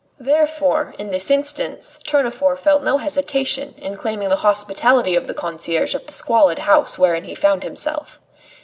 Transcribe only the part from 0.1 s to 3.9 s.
Therefore, in this instance, Tournefort felt no hesitation